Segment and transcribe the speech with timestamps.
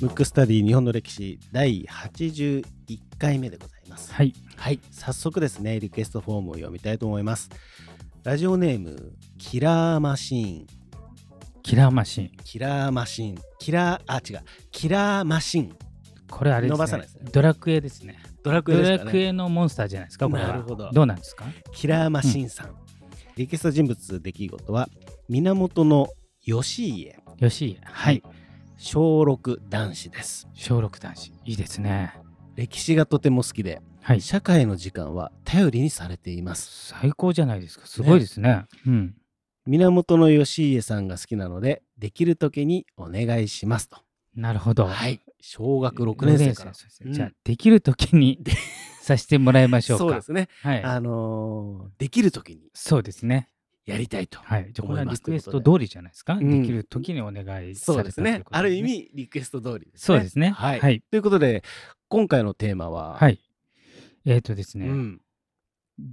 [0.00, 2.64] ムックスタディ日本の歴史第81
[3.18, 4.12] 回目でございます。
[4.12, 4.34] はい。
[4.56, 7.48] はい、早速ですね、リクエストフォームを読みたいと思います。
[8.22, 10.66] ラジオネーム、キラーマシーン。
[11.62, 12.30] キラーマシン。
[12.44, 13.38] キラーマシン。
[13.58, 14.44] キラー、あ、違う。
[14.70, 15.74] キラーマシン。
[16.30, 16.76] これあれですね。
[16.76, 18.18] 伸ばさないですねドラクエですね。
[18.42, 19.04] ドラクエド。
[19.04, 20.48] ラクエのモンスターじゃないですか、これは。
[20.48, 21.44] なるほどどうなんですか？
[21.72, 22.83] キラーマシンさん。
[23.36, 24.88] リクエスト人物出来事は、
[25.28, 26.06] 源の
[26.44, 27.16] 義家。
[27.38, 27.78] よし。
[27.82, 28.22] はい。
[28.78, 30.46] 小6男子です。
[30.54, 31.32] 小六男子。
[31.44, 32.14] いいですね。
[32.54, 34.20] 歴史がとても好きで、はい。
[34.20, 36.94] 社会の時間は頼りにされています。
[37.00, 37.86] 最高じゃないですか。
[37.86, 38.66] すごいですね。
[38.86, 39.16] うん。
[39.66, 43.96] 源の義家さんが好きなので、できる時にお願いしますと。
[44.36, 44.86] なるほど。
[44.86, 45.20] はい。
[45.40, 46.72] 小学6年生から。
[46.72, 48.38] じゃあ、できるときに
[49.04, 50.04] させてもらいましょうか。
[50.04, 50.48] そうですね。
[50.62, 50.82] はい。
[50.82, 53.50] あのーできる時にそうですね。
[53.86, 54.38] やりたいと。
[54.40, 54.70] はい。
[54.72, 56.34] じゃあ、これはリクエスト通りじゃないですか？
[56.34, 58.82] うんできるときにお願いさそうですねある意。
[58.82, 59.98] 味、リクエスト通りですね。
[59.98, 60.50] そうですね。
[60.50, 60.80] はい。
[60.80, 61.02] はい。
[61.10, 61.62] ということで、
[62.08, 63.38] 今回のテーマは、はい。
[64.24, 65.20] えっとですね、うん。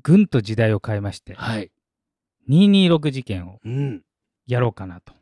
[0.04, 1.72] ぐんと時代を変えまして、はい。
[2.50, 4.04] 226事件をうん。
[4.48, 5.14] やろうかなと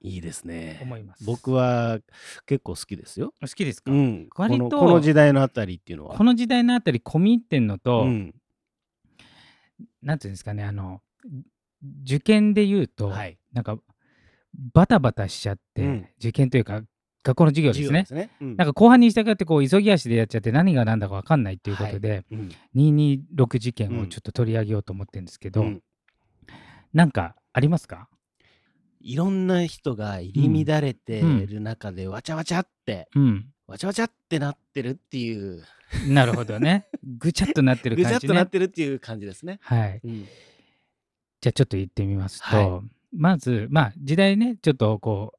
[0.00, 0.78] いいですね。
[0.82, 1.24] 思います。
[1.24, 1.98] 僕は
[2.46, 3.34] 結構好きですよ。
[3.40, 4.28] 好きですか、うん。
[4.30, 6.16] こ割とのこの時代のあたりっていうのは。
[6.16, 8.34] この時代のあたり込み入ってんのと、うん。
[10.02, 11.02] なんていうんですかね、あの、
[12.04, 13.38] 受験で言うと、はい。
[13.52, 13.78] なんか、
[14.72, 16.82] バタバタしちゃって、うん受験というか、
[17.24, 18.06] 学校の授業ですね。
[18.10, 18.30] ね。
[18.40, 25.82] うんなんか後半に従ってこう急ぎ足でやっちゃって何が何だか分かんないっていうことで、うん226事件をちょっと取り上げようと思ってるんですけど、うん
[26.94, 28.08] なんかありますか？
[29.10, 33.46] いろんな人が入り乱れてる中でわちゃわちゃって、うん。
[33.66, 35.62] わちゃわちゃってなってるっていう、
[36.08, 36.86] なるほどね。
[37.18, 38.28] ぐちゃっとなってるぐちゃっ感じね。
[38.28, 39.58] となってるっていう感じですね。
[39.62, 40.00] はい。
[40.04, 40.26] うん
[41.40, 45.34] じゃあちょっと言ってみますと、はまず、まあ時代ね、ちょっとこ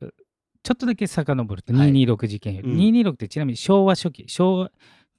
[0.00, 0.14] う、う
[0.62, 4.72] ちょっとだけ遡るとはい226事件より、うん226ってちなみに昭和初期、昭和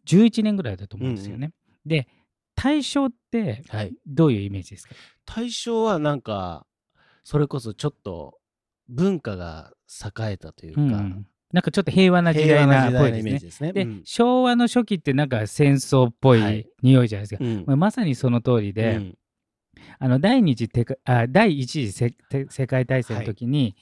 [0.08, 1.52] 11年ぐらいだと思うんですよね。
[1.86, 2.08] で、
[2.56, 3.94] 大正ってはい。
[4.08, 4.96] どういうイメージですか？
[5.26, 6.66] 大正はなんか、
[7.24, 8.40] それこそちょっと
[8.90, 11.28] 文化が栄えたというか、うんうん。
[11.54, 13.32] なんかちょっと平和な時代なっぽいですね。
[13.32, 13.74] メージですね。
[13.74, 14.02] で、うん。
[14.06, 16.62] 昭和の初期ってなんか戦争っぽはい。
[16.62, 17.44] い匂いじゃないですか。
[17.44, 17.80] うん。
[17.80, 19.18] まさにその通りで、うん。
[20.00, 22.14] あの第二次てかあ第一次
[22.50, 23.76] 世界大戦の時に、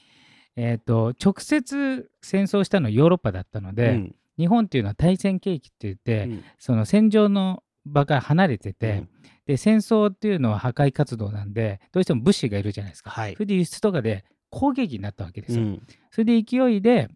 [0.56, 4.14] えー、と直接戦争したのはヨーロッパだったので、うん。
[4.38, 6.44] 日本っていうのは対戦景気って言って、うん。
[6.58, 9.08] その戦場の場から離れてて、うん。
[9.46, 13.10] で戦争っていうのは破壊活動なんでどうしても物資がいるじゃないですか。
[13.10, 13.32] はい。
[13.34, 15.62] それで輸出とかで攻撃になったわけですよ。
[15.62, 15.82] うん。
[16.10, 17.08] それで勢いで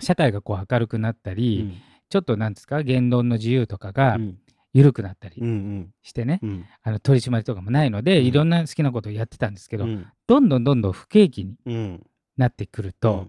[0.00, 1.74] 社会がこう明るくなったうり、ん。
[2.10, 4.38] ちょっとなんですか言論の自由とかがうん。
[4.72, 5.94] 緩くなったりうんうん。
[6.02, 6.64] してね、うん。
[6.82, 8.26] あの取り締まりとかもないので、うん。
[8.26, 10.06] いろんな好きなことをやってたんですけど、うん。
[10.26, 12.06] どんどんどんどん不景気にうん。
[12.36, 13.28] なってくると、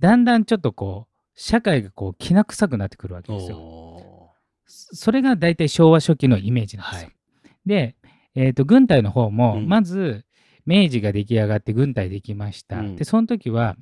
[0.00, 3.56] だんだんちょっとこう社会がこうきな臭くなってくるわけですよ。
[4.66, 7.10] おそそれが大体昭和初期のイメージなんですよ。
[7.66, 7.96] で、
[8.34, 10.24] えー、と軍隊の方も、うんまず
[10.64, 12.78] 明治が出来上がって軍隊できました。
[12.78, 13.76] うんでその時は、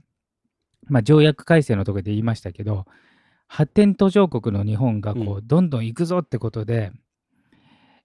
[0.87, 2.87] まあ、条約改正のところで言いましたけど
[3.47, 6.93] 発展途上国の日本がこう、うどんどん行くぞってことで、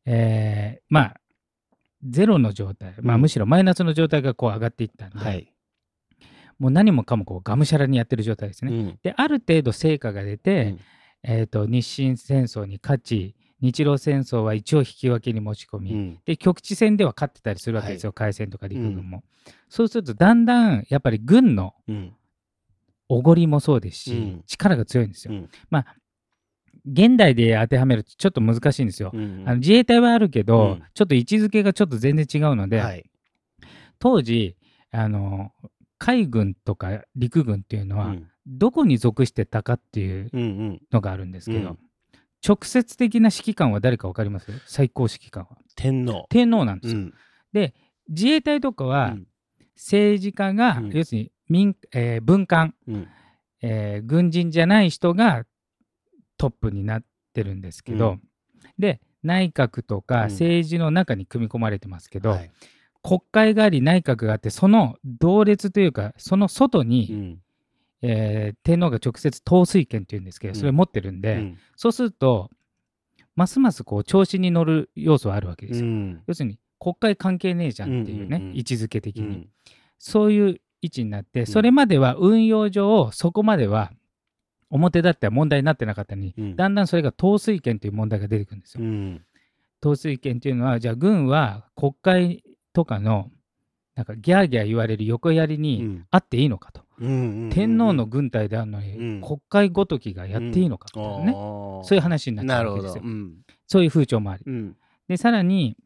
[0.05, 1.15] えーまあ
[2.07, 5.51] ゼロの状態、まあ、うんむしろマイナスの状態がこう上がっていったんで、はい。
[6.59, 8.71] もう何もかもこうがむしゃらにやってる状態ですね。
[8.71, 10.79] うんである程度成果が出て、うん
[11.27, 16.19] えー、と日清戦争に勝ち日露戦争は一応引き分けに持ち込み、うん。
[16.25, 19.23] で局地戦では勝ってたりするわけですよ、海戦とか陸軍も、
[19.69, 22.13] そうするとだんだんやっぱり軍のうん。
[23.07, 24.43] おごりもそうですし、うん。
[24.47, 25.49] 力が強いんですよ、うん。
[25.69, 25.95] まあ
[26.87, 29.43] 現代で当てはめるとちょっと難しいんですよ、うん。
[29.47, 30.83] あの自衛隊はあるけど、うん。
[30.93, 33.09] ちょっと位置づけがちょっと全然違うので、はい。
[33.99, 34.55] 当時
[34.91, 35.51] あの
[35.97, 40.81] 海軍とか陸軍っていうのは、うんどこに属してたかっていううんうん。
[40.91, 41.77] のがあるんですけど、うん。
[42.47, 44.51] 直接的な指揮官は誰か分かります？
[44.67, 45.57] 最高指揮官は。
[45.75, 46.27] 天皇。
[46.29, 47.01] 天皇なんですよ。
[47.01, 47.13] うん。
[47.53, 47.73] で
[48.07, 49.27] 自衛隊とかはうん。
[49.75, 50.91] 政治家が、うん。
[50.91, 53.07] 要するに民、えー文官、うん。
[53.61, 55.45] えー軍人じゃない人が
[56.37, 57.03] トップになっ
[57.33, 58.21] てるんですけど、うん。
[58.77, 60.29] で内閣とかうん。
[60.29, 62.51] 政治の中に組み込まれてますけど、はい。
[63.01, 67.39] 国会があり内閣があってその同列というかその外に、うん
[68.07, 71.57] えー天皇が直接統帥権っていうんですけどそれを持ってるんで、うん。
[71.75, 72.49] そうすると
[73.35, 75.87] ますますこう調子に乗る要素はあるわけですよ。
[75.87, 76.23] うん。
[76.27, 79.49] 要するに国会関係ねえじゃんっていうね、うんうんうん位置づけ的に、うん。
[79.97, 81.45] そういう位置になってん。
[81.47, 83.91] それまでは運用上そこまでは
[84.69, 86.55] 表立っては問題になってなかったのに、うん。
[86.55, 88.83] だんだんそれが統帥権という問題が出てくるんですよ。
[88.83, 89.25] うん。
[89.83, 92.43] 統帥権というのはじゃあ軍は国会
[92.73, 93.31] とかの
[93.95, 96.05] なんかギャーギャー言われる横やりうにん。
[96.11, 102.63] あっていいのかと、天皇の軍隊であるのに、うん国会ごときがやっていいのかみたいなね、そういう話になっちゃ。
[102.63, 103.03] うわけですよ。
[103.03, 103.37] うん
[103.67, 104.43] そういう風潮もあり。
[104.45, 104.75] うん
[105.07, 105.77] で、さらに、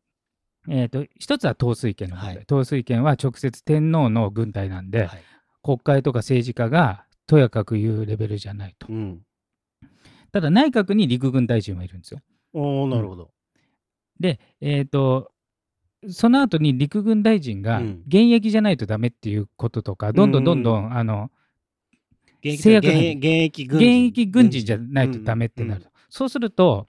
[0.69, 5.23] えー、と一つは統帥権の問題、はい統帥権は直接天皇の軍隊なんで、はい
[5.61, 8.87] 国会とか政治家がとやかく言うレベルじゃないと。
[8.89, 9.21] うん
[10.31, 12.19] ただ内閣に陸軍大臣はいるんですよ。
[12.53, 13.31] おーなるほど。
[14.19, 15.31] で、えっ、と、
[16.07, 18.03] その後に陸軍大臣がうん。
[18.07, 21.29] 現役じゃないとダメっていうこととか、どんどんどんどん、あの
[22.41, 25.85] 現役制約現役現役軍現人じゃないとダメってなる。
[26.09, 26.87] そうすると、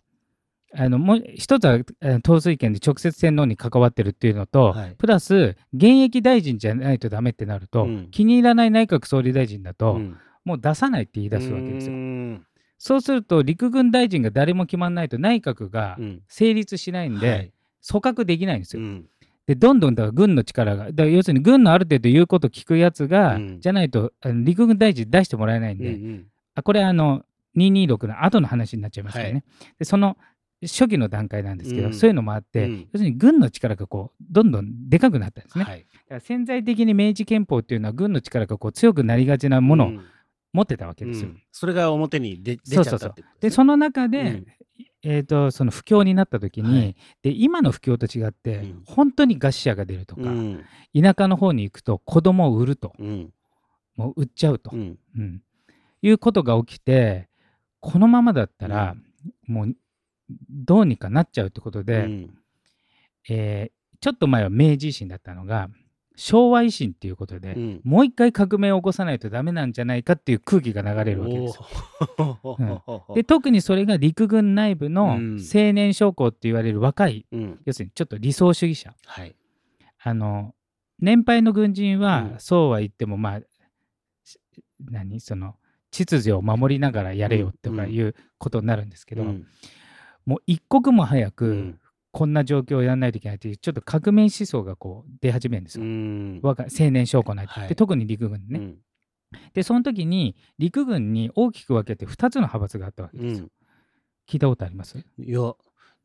[0.73, 4.95] あのもう一つはえー統帥権で直接天皇に関わってるっていうのと、はい。
[4.97, 8.09] プラス現役大臣じゃないとダメってなると、うん。
[8.13, 10.17] 気に入らない内閣総理大臣だと、うん。
[10.45, 11.95] もう出さないって言い出すわけですよ。
[11.95, 12.47] うん。
[12.79, 16.23] そうすると陸軍大臣が誰も決まらないと内閣がうん。
[16.29, 17.53] 成立しないんで、はい
[17.89, 18.83] 組閣できないんですよ。
[18.83, 19.07] うん。
[19.47, 23.61] でどんどんだから軍の力がだから要するに軍のある程度言うこと聞くやつが、うん。
[23.61, 24.13] じゃないと
[24.45, 26.27] 陸軍大臣出してもらえないんで、うんうん。
[26.55, 27.25] あこれあの
[27.57, 29.45] 226の後の話になっちゃいますからね、
[29.79, 30.17] でその
[30.63, 31.95] 初期の段階なんですけど、うん。
[31.95, 32.89] そういうのもあって、うん。
[32.93, 35.81] 要するに軍の力がこうどんどんでかくなったんですね、はい。
[35.81, 40.01] だから潜在的に明治憲法っていうのは軍の力がこう強くなりがちなものをうん。
[40.53, 41.29] 持ってたわけですよ。
[41.29, 41.43] うん。
[41.53, 44.47] それが表に出出ちゃったってことでその中で、うん
[45.03, 46.97] えー、とその不況になった時に、はい。
[47.23, 48.83] で今の不況と違って、うん。
[48.87, 50.65] 本当に餓死者が出るとか、うん。
[50.95, 52.93] 田舎の方に行くと子供を売ると。
[52.99, 53.33] うん。
[53.97, 54.99] もう売っちゃうと、うん。
[55.17, 55.43] うん。
[56.03, 57.29] いうことが起きて
[57.81, 58.95] このままだったら、
[59.47, 59.75] もう
[60.51, 62.39] どうにかなっちゃうってことで、うん。
[63.29, 65.69] えーちょっと前は明治維新だったのが
[66.23, 67.81] 昭和維新っていうことで、うん。
[67.83, 71.67] もう一回革命を起こさないとダメなんじゃないかっていう空気が流れるわけですよ。
[72.43, 73.15] おー。
[73.15, 75.39] で特にそれが陸軍内部のうん。
[75.41, 77.59] 青年将校って言われる若い、うん。
[77.65, 78.95] 要するにちょっと理想主義者。
[79.07, 79.35] はい。
[80.03, 80.55] あの
[80.99, 82.39] 年配の軍人は、うん。
[82.39, 83.41] そうは言ってもまあ
[84.23, 84.39] し
[84.91, 85.21] 何？
[85.21, 85.55] その
[85.91, 89.47] 秩序を守りながらやれよとかいうことになるんですけど、うん。
[90.27, 91.81] もう一刻も早く、うん
[92.13, 95.89] こんな状況をやらないといけないというちょっと革命思想がこう出始めるんですうよ。
[95.89, 96.41] ん。
[96.43, 97.69] 若い青年将校なんて、はい。
[97.69, 98.79] で特に陸軍ね、うん。
[99.55, 103.47] でその時に陸軍に大きく分けて2つの派閥があったわけうですよ。
[103.47, 103.51] ん。
[104.29, 104.99] 聞いたことあります？
[105.19, 105.53] いや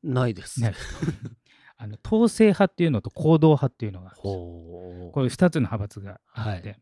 [0.03, 0.61] ないです。
[1.77, 5.11] あの統制派っていうのと行動派っていうのがあるんですよ。
[5.11, 6.75] これ2つの派閥があって、は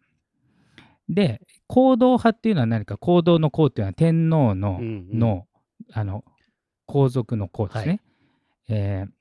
[1.09, 2.97] で行動派っていうのは何か？
[2.97, 5.19] 行動の行っていうのは天皇の,、うんうん。
[5.19, 5.47] の
[5.93, 6.23] あの
[6.85, 7.99] 皇族の皇ですね、はい
[8.69, 9.11] えー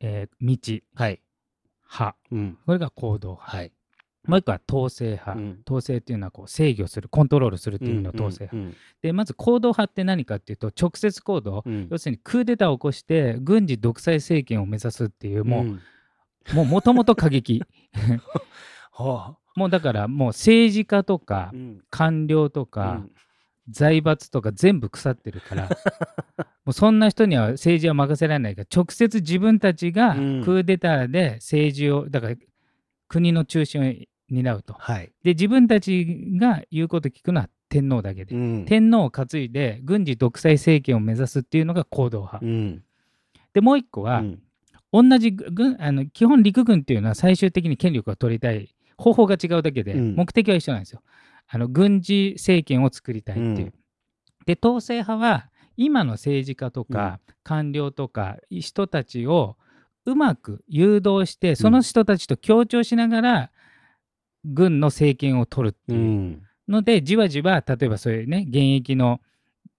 [0.00, 1.20] えー道はい。
[1.90, 2.16] 派。
[2.32, 2.58] うん。
[2.66, 3.72] これが行動派、はい。
[4.26, 5.60] もう一個は統制派、うん。
[5.66, 8.76] 統制っていうのはこう制御するコントロールするっていう意味の統制派、うん。
[9.02, 11.88] でまず行動派って何かっていうと直接行動、うん。
[11.90, 15.80] 要するにクーデターを起こして軍事独裁政権を目指すっていうもう、ん。
[16.54, 17.62] もうもともと過激。
[18.92, 21.80] はもうだからもう政治家とかあうん。
[21.90, 23.12] 官僚とか、うん
[23.72, 25.68] 財閥とか全部腐ってるから
[26.64, 30.42] もうそんな人には政治は任せられないから直接自分たちがクうん。
[30.42, 32.36] ーデターで政治をだから
[33.08, 33.94] 国の中心を
[34.30, 34.74] 担うと。
[34.74, 35.12] はい。
[35.22, 36.06] で自分たち
[36.40, 38.64] が言うこと聞くのは天皇だけで、うん。
[38.64, 42.82] 天皇を担いで軍事独裁政権を目指すっていうのが行動派、うん。
[43.52, 44.42] でもう一個は、うん。
[44.92, 50.14] 同じ軍あの基本陸軍っていうのは最終的に権力を取りたい方法が違うだけで、うん。
[50.14, 51.02] 目的は一緒なんですよ。
[51.54, 53.66] あの軍事政権を作りたいっていう。
[53.66, 53.72] うん。
[54.46, 59.56] で統制派は今の政治家とか官僚とか人たちを
[60.06, 63.50] うまく誘導してその人たちと協調しながら
[64.44, 66.42] 軍の政権を取るってういうん。
[66.68, 69.20] ので、じわじわ例えばそういうね現役の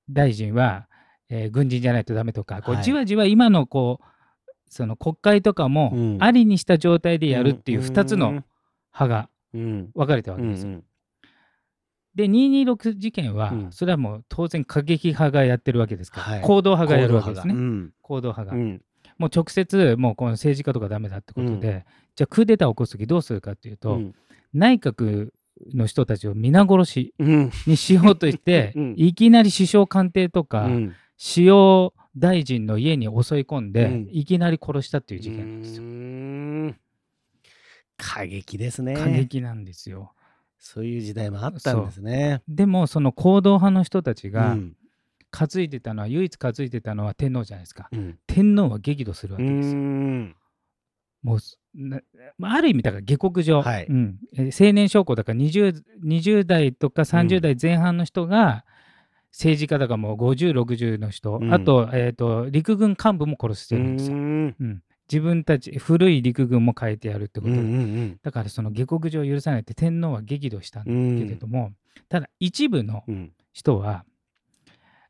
[0.10, 0.88] 大臣は、
[1.30, 2.84] えー軍人じゃないとダメとか、こうはい。
[2.84, 4.06] じわじわ今のこう
[4.70, 6.18] その国会とかもうん。
[6.22, 8.44] ありにした状態でやるっていう2つの
[8.94, 9.89] 派がうん。
[9.96, 10.82] 分かれたわうけですよ。
[12.13, 13.72] んで226事件は、うん。
[13.72, 16.41] それはもう当然過激派がやってるわけですから、はい。
[16.41, 17.53] 行動派がやるわけですね。
[17.53, 17.93] うん。
[18.01, 18.62] 行動派が。
[18.62, 18.82] うん。
[19.17, 21.60] もう直接もうこの政治家とかダメだってことで、うん。
[22.15, 24.15] じゃあクーデターを起こす時どうするかっていうと、うん。
[24.53, 25.29] 内閣
[25.74, 27.51] の人たちを皆殺しうん。
[27.65, 28.93] にしようとして、 うん。
[28.98, 30.93] いきなり首相官邸とか、うん。
[31.17, 34.08] 主要大臣の家に襲い込んで、うん。
[34.12, 35.84] いきなり殺したっていう事件なんですよ。
[37.98, 38.96] 過激ですね。
[38.96, 40.12] 過激なんですよ。
[40.63, 42.41] そういう時代もあったんですね。
[42.48, 44.75] でもその行動派の人たちがうん。
[45.36, 47.89] 担いでたのは、唯一担いでたのは天皇じゃないですか。
[47.91, 48.20] うん。
[48.27, 49.79] 天皇は激怒するわうけですよ。
[49.79, 50.36] ん。
[51.24, 51.39] もう
[52.43, 53.88] あある意味だから下克上、はい。
[53.88, 54.20] うん。
[54.38, 58.63] えー青年将校だから 20, 20代とか30代前半の人が
[59.32, 61.51] 政治家だからもう5060の人、うん。
[61.51, 64.17] あと,、えー、と陸軍幹部も殺してるんですよ。
[65.12, 67.54] うんうん自分たち古い陸軍も変えてやるってこと。
[67.54, 68.20] で、うんうん。
[68.24, 71.74] だからその下克上を許さないって天皇は激怒したんだけれども、
[72.08, 73.32] ただ一部のうん。
[73.52, 74.06] 人は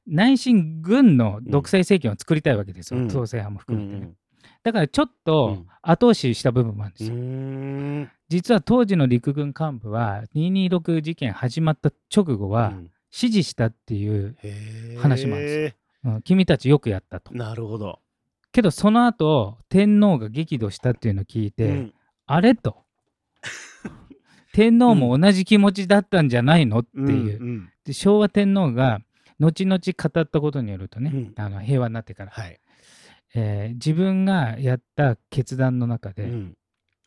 [0.06, 3.08] 内心軍の独裁政権を作りたいわけですよ、うん。
[3.08, 4.14] 統制派もうん含めてね、
[4.64, 5.68] だからちょっうとん。
[5.82, 8.10] 後押しした部分もあるんですよ、うん。
[8.30, 12.90] 実は当時の陸軍幹部は226事件始まった直後はうん。
[13.12, 14.36] 支持したっていう、
[14.98, 16.22] 話もあるんですうん。
[16.24, 17.32] 君たちよくやったと。
[17.36, 18.00] なるほど。
[18.54, 21.94] けどその後天皇が激怒したっていうのを聞いて、うん。
[22.26, 22.86] あれと。
[24.54, 27.50] 天皇も同じ気持ちだったんじゃないのっていう、ん。
[27.58, 29.02] んで昭和天皇が
[29.40, 31.34] 後々語ったことによるとね、うん。
[31.36, 32.60] あの平和になってから、はい。
[33.36, 36.58] えー自分がやった決断の中で、うん。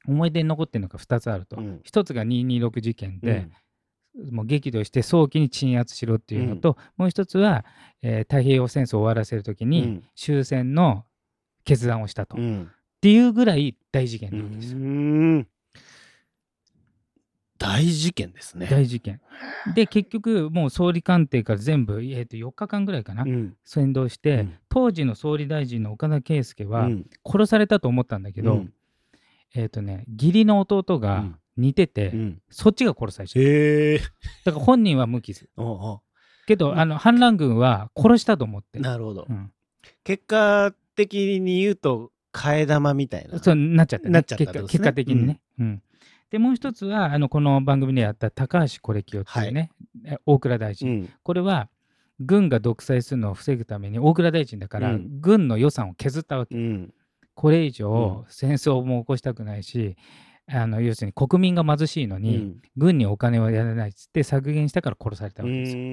[0.08, 1.80] 思い出に残ってるのが2つあると、うん。
[1.84, 3.48] 1つが226事件で、
[4.32, 7.64] もう激怒して早期に鎮圧しろっていうのと、もう1つは、
[8.02, 10.02] えー太平洋戦争を終わらせるときにうん。
[10.16, 11.04] 終戦の
[11.66, 12.70] 決断をしたと、っうん。
[13.02, 14.78] ていうぐらい大事件うなわけですよ。
[14.78, 15.46] ん。
[17.58, 18.68] 大事件ですね。
[18.70, 19.20] 大事件。
[19.75, 23.56] で結局もう総理官邸から全部、えー、と4日間ぐらいかな、うん。
[23.64, 24.54] 先導して、うん。
[24.68, 27.06] 当時の総理大臣の岡田圭佑はうん。
[27.25, 28.73] 殺されたと思ったんだけど、うん。
[29.54, 31.37] えっ、とね義理の弟がうん。
[31.56, 32.42] 似てて、うん。
[32.50, 33.99] そっちが殺されちゃうへえ。
[34.44, 35.49] だから本人は無傷。
[35.56, 36.02] おうお
[36.46, 36.78] けど、うん。
[36.78, 38.78] あの反乱軍は殺したと思って。
[38.78, 39.26] うなるほど。
[39.28, 39.32] う。
[39.32, 39.50] ん、
[40.04, 43.38] 結果的に言うと替え玉みたいな。
[43.38, 44.12] そうなっちゃったね。
[44.12, 44.60] なっちゃったね。
[44.62, 45.82] 結果的にね、うん。
[46.30, 49.70] でもう一つはあのこの番組でやった高橋是清っていうね、
[50.04, 51.10] え大蔵大臣、うん。
[51.22, 51.68] これは
[52.20, 55.20] 軍が独裁するのを防ぐために大蔵大臣だから、うん。
[55.20, 56.54] 軍の予算を削ったわけ。
[56.54, 56.92] うん。
[57.34, 59.96] これ以上戦争も起こしたくないし、
[60.48, 62.62] あの要するに国民が貧しいのに、うん。
[62.76, 65.82] 軍にお金をやらないっつって削減したから殺されたわけですよ。
[65.82, 65.84] う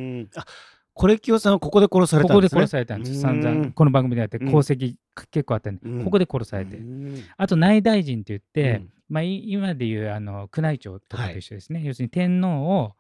[0.94, 2.68] んあこれ清さんはここで殺されここですたんでね。
[2.68, 3.22] 殺されたんですうん。
[3.22, 3.72] 散々。
[3.72, 4.48] この番組でやってうん。
[4.48, 4.96] 功績
[5.32, 6.06] 結構あったんで、うん。
[6.06, 7.24] ここで殺されて、うん。
[7.36, 8.94] あと内大臣って言って、うん。
[9.10, 12.48] まあ、い今でいうあの宮内庁とかと一緒ですね、要するに天皇
[12.80, 12.94] を、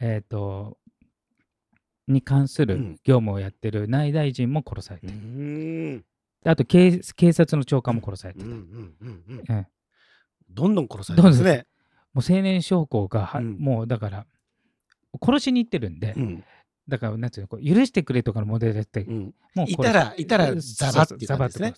[0.00, 0.78] えー、と
[2.08, 2.92] に関するうん。
[3.04, 6.04] 業務をやってる内大臣も殺されて、うん。
[6.44, 8.46] あと警警察の長官も殺されてた、
[10.50, 11.66] どんどん殺されてますね。
[12.12, 14.26] もう青年将校がもうだから
[15.22, 16.44] 殺しに行ってるんで、うん
[16.90, 19.34] だからなんていうのこう許してくれとかのモデルやって、うん。
[19.54, 21.74] もういたらいたらザバってですね。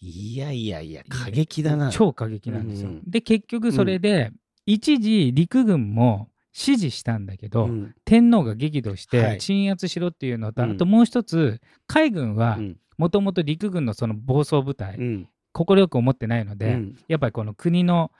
[0.00, 1.90] いやいやいや過激だな。
[1.90, 2.88] 超過激なんですよ。
[2.88, 4.32] うんで結局それで、
[4.66, 7.94] 一時陸軍も支持したんだけど、うん。
[8.04, 9.32] 天皇が激怒しはい。
[9.34, 10.72] て鎮圧しろっていうのと、うん。
[10.72, 12.76] あともう一つ海軍はうん。
[12.96, 15.28] もともと陸軍のその暴走部隊うん。
[15.52, 16.98] 快く思ってないので、うん。
[17.08, 18.12] やっぱりこの国の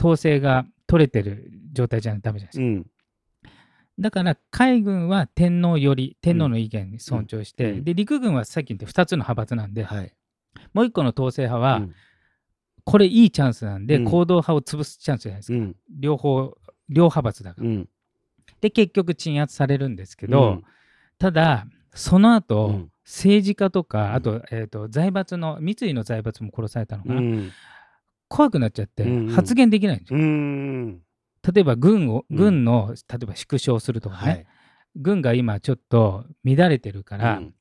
[0.00, 2.90] 統制が取れてる状態じゃないとダメじゃないですか。
[3.98, 7.84] うんだから海軍は天皇より天皇の意見に尊重して、うん。
[7.84, 10.12] で陸軍はさっき言った2つの派閥なんで、はい。
[10.72, 11.94] もう一個の統制派は、うん。
[12.84, 14.04] これいいチャンスなんで、うん。
[14.04, 15.58] 行動派を潰すチャンスじゃないですか。
[15.58, 15.76] うん。
[15.88, 16.56] 両方
[16.88, 17.68] 両派閥だから。
[17.68, 17.88] うん。
[18.60, 20.64] で結局鎮圧されるんですけど、うん。
[21.18, 22.90] ただその後、うん。
[23.04, 24.14] 政治家とか、ん。
[24.14, 27.52] あと,、えー、と財閥の三井の財閥も殺されたのかな、うん。
[28.26, 29.28] 怖くなっちゃって、うんうん。
[29.28, 30.18] 発言できないんですよ。
[31.48, 32.36] うん例えば軍をうん。
[32.36, 34.46] 軍の、例えば縮小するとかね、はい。
[34.96, 37.54] 軍が今ちょっと乱れてるから、うん。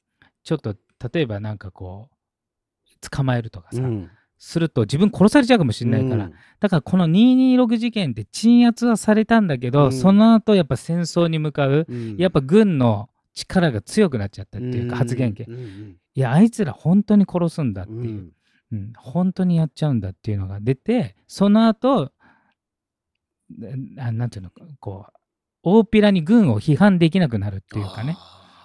[0.43, 0.75] ちょっと
[1.13, 4.09] 例えばなんかこう捕まえるとかさ、うん。
[4.37, 6.33] すると自分殺されちゃうかもしれないから、うん。
[6.59, 9.91] だからこの226事件で鎮圧はされたんだけど、うん。
[9.91, 12.17] その後やっぱ戦争に向かう、うん。
[12.17, 15.47] やっぱ軍の力が強くなっちゃったっていうか、発言権。
[15.49, 15.97] うんうん。
[16.15, 18.31] いや、あいつら本当に殺すんだっていう、うん。
[18.71, 18.93] うん。
[18.95, 22.11] 本当にやっちゃうんだっていうのが出て、その後、
[23.57, 25.13] ななんていうのか、こう、
[25.63, 28.17] 大っぴらに軍を批判できなくなるっていうかね。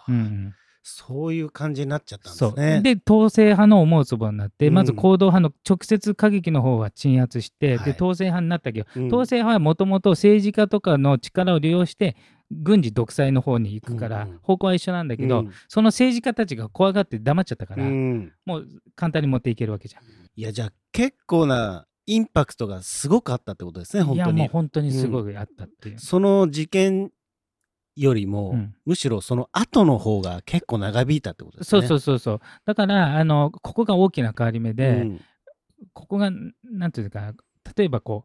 [0.08, 2.80] うん、そういう感じになっちゃったんですね。
[2.82, 4.74] で統制派の思うつぼになって、うん。
[4.74, 7.84] まず行動派の直接過激の方は鎮圧して、はい。
[7.84, 9.06] で統制派になったけど、うん。
[9.08, 12.16] 統制派はもともと政治家とかの力を利用して
[12.50, 14.38] 軍事独裁の方に行くから、うんうん。
[14.38, 15.52] 方向は一緒なんだけど、うん。
[15.68, 18.32] その政治家たちが怖がって黙っちゃったから、うん。
[18.46, 18.66] もう
[18.96, 20.02] 簡単に持っていけるわけじゃん。
[20.36, 24.48] いやじゃあ結構なインパクトがすごくあったってことですね本いやもう当に。
[24.48, 25.98] 本当にすごいあったっていう。
[25.98, 27.12] その事件
[27.96, 28.74] よりも、うん。
[28.86, 31.82] むしろその後の方が結構長引いたってことですね。
[31.82, 32.40] そうそうそうそう。
[32.64, 35.20] だからあのここが大きな変わり目で、うん。
[35.92, 36.30] ここが
[36.64, 37.34] なんていうか
[37.76, 38.24] 例えばこ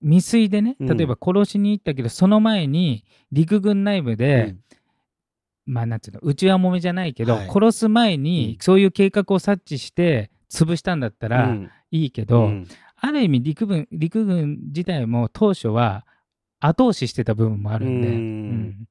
[0.00, 0.96] う未遂でねうん。
[0.96, 4.60] 例えば殺しに行ったけど、その前に陸軍内部で、うん。
[5.66, 7.50] まあなんていうの内輪もめじゃないけど、はい。
[7.50, 8.62] 殺す前にうん。
[8.62, 11.70] そういう計画を察知して潰したんだったらうん。
[11.90, 12.68] いいけど、うん
[13.00, 16.06] ある意味陸軍陸軍自体も当初は
[16.60, 18.14] 後押ししてた部分もあるんで、うん。
[18.14, 18.88] うん。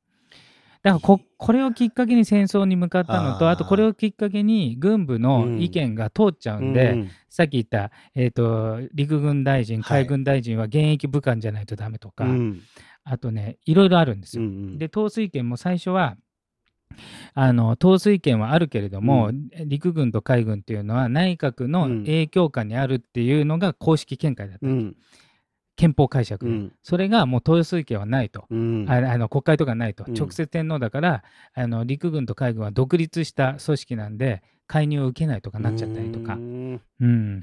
[0.81, 10.01] だからここれをきっかけに戦争に向かったのとあとこれをきっかけに軍部の意見が通っちゃうんで、うんさっき言った、えー、と陸軍大臣はい。
[10.01, 12.61] 海軍大臣は現役武官じゃないとダメとか、うん。
[13.03, 14.43] あとねいろいろあるんですよ。
[14.43, 14.77] うん。
[14.79, 16.17] で統帥権も最初は
[17.33, 19.33] あの統帥権はあるけれども、う
[19.65, 21.99] 陸軍と海軍っていうのは内閣のうん。
[22.05, 24.95] 影響下にあるっていうのが公式見解だった、うん。
[25.75, 26.73] 憲法解釈で、うん。
[26.83, 28.85] それがもう統帥権はないと、うん。
[28.89, 30.13] ああの国会とかないと、うん。
[30.13, 36.35] 直接天皇だからあの陸軍と海軍は独立した組織なんで介入を受けないとかなっちゃったりとか。
[36.35, 36.81] う、ん。
[36.99, 37.41] うん、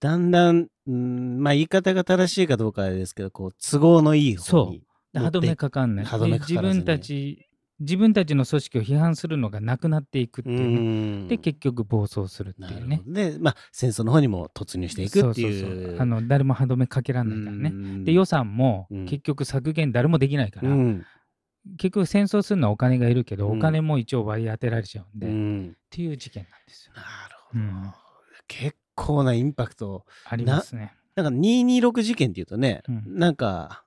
[0.00, 4.82] だんだん、うんまあ言い方が正しいかどうかですけど、こう都合のいい方に
[5.12, 6.06] で歯止めかかんない。
[6.06, 7.46] 自分たち
[7.82, 10.80] 自分たちの組織を批判するのがなくなっていくっていうね、う
[11.24, 11.28] ん。
[11.28, 13.02] で結局暴走するっていうね。
[13.06, 15.60] で、まあ戦争の方にも突入していくっていう。
[15.60, 16.00] そうそうそう。
[16.00, 18.04] あの誰も歯止めかけらんないからね、うん。
[18.04, 19.06] で予算もうん。
[19.06, 21.04] 結局削減誰もできないから、うん。
[21.76, 23.58] 結局戦争するのはお金がいるけど、うん。
[23.58, 25.76] お金も一応割り当てられちゃうんで、っうん。
[25.90, 26.92] ていう事件なんですよ。
[26.94, 27.06] なる
[27.50, 27.92] ほど、うん。
[28.48, 30.04] 結構なインパクト。
[30.24, 30.94] ありますね。
[31.14, 33.18] なんか226事件っていうとね、うん。
[33.18, 33.84] なんか、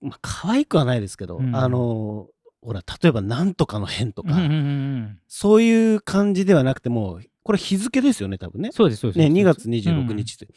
[0.00, 1.56] まあ可愛くはないですけど、うん。
[1.56, 2.28] あの、
[2.60, 5.20] ほら、例えばなんとかの変とか、うんうんうんうん。
[5.28, 8.70] そういう感じではなくても、これ日付ですよね、多分ね。
[8.72, 9.18] そうですそうです。
[9.18, 9.68] ね、そうです。
[9.68, 10.48] 2月26日って。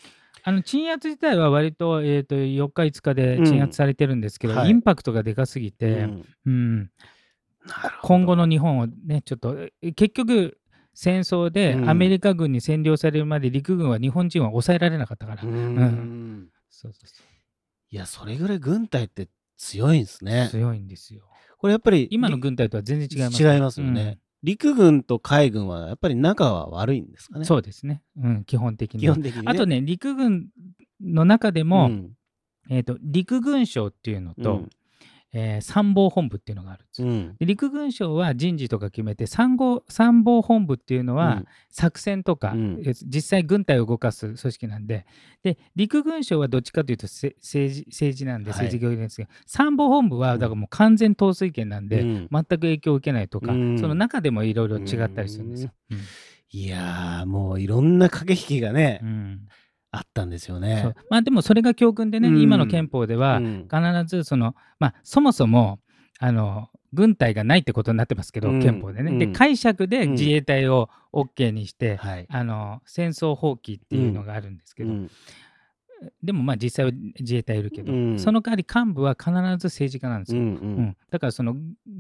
[0.44, 4.70] あの鎮圧自体は割と,、えー、と4日5日で鎮圧されてるんですけど、うんはい。
[4.70, 6.08] インパクトがでかすぎて、
[6.46, 6.90] うん。
[8.02, 10.58] 今後の日本をねちょっとえ結局
[10.96, 11.90] 戦争でうん。
[11.90, 15.76] アメリカ軍に占領されるまで陸軍は日本人は抑えられなかったから、ううん。
[15.76, 16.48] ん。
[16.70, 17.24] そうそうそ
[17.92, 20.48] いや、それぐらい軍隊って強いんですうね。
[20.50, 21.31] 強いんですよ
[21.62, 24.18] これやっぱり、今の軍隊とは全然違います違いますよね。
[24.42, 27.42] 陸軍と海軍はやっぱり仲は悪いんですかね。
[27.42, 29.46] うんそうですね、うん、基本的に基本的に、ね。
[29.46, 30.48] あとね陸軍
[31.00, 32.14] の中でも、うん
[32.72, 34.70] えー、と陸軍省っていうのと、うん
[35.34, 37.08] えー参謀本部っていうのがあるんですよ。
[37.08, 37.36] うん。
[37.40, 42.82] で陸軍省は人事とか決めて参謀参謀本部っていうのは作戦とか、うん。
[42.86, 45.06] え実際軍隊を動かす組織なんで
[45.44, 48.66] で陸軍省はどっちかというとせ政治政治なんではい。
[48.66, 52.28] 政治教育ですけど、参謀本部はだからもう完全統帥権なんで、うん。
[52.32, 53.80] 全く影響を受けないとか、うん。
[53.80, 55.72] その中でもいろいろ違ったりするんですよ。
[55.92, 56.00] うん。
[56.54, 59.48] いやー、もういろんな駆け引きがね、うん
[59.92, 60.96] あったんですよそねう。
[61.10, 62.42] まあでもそれが教訓でね、うん。
[62.42, 63.68] 今の憲法ではうん。
[63.70, 63.78] 必
[64.08, 65.80] ずその、まあ、そもそも
[66.20, 68.62] あの軍隊がないってことになってますけど、うん。
[68.62, 69.18] 憲法でね。
[69.18, 69.34] でうん。
[69.34, 70.12] 解釈でうん。
[70.12, 72.26] 自衛隊を OK にして、はい。
[72.30, 75.12] あの戦争放棄っていうのがあるんですけど、うん。
[76.24, 78.20] でもまあ実際は自衛隊いるけど、うん。
[78.20, 80.42] その代わり幹部は必ず政治家なんですよ。
[80.42, 80.82] うんううん。
[80.84, 81.56] んだからその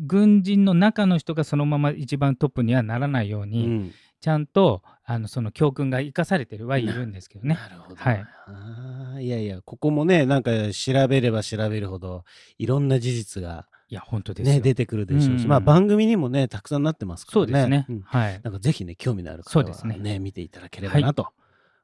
[0.06, 7.56] 軍人の中の人がそのまま一番トップにはならないよううに、んちゃんとあのその教訓が生かされてるはいるんですけどね。
[7.56, 7.96] なるほど。
[7.96, 12.24] はいあーいやいや、ここもね、なんか調べれば調べるほど、
[12.58, 14.56] いろんな事実が、いや本当ですよ。
[14.56, 17.48] ね、出てくるでしょうし、うんまあ番組にもね、たくさんなってますからね。
[17.48, 17.86] そうですね。
[17.98, 18.42] んはい。
[18.44, 21.28] なんかぜひね、興味のある方はそうですねね、見ていただければなと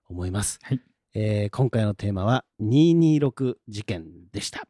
[0.08, 0.60] 思います。
[0.64, 0.82] はい
[1.14, 4.68] えー今回のテーマは226事件でした。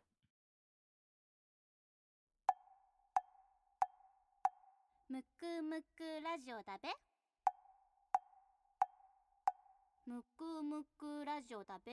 [5.10, 6.89] むくむくラジオだべ
[10.07, 11.91] むくむくラジオだべ？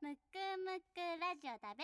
[0.00, 0.20] むく
[0.64, 1.82] むくラジオだべ？